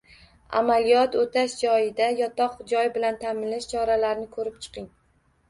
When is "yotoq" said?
2.21-2.57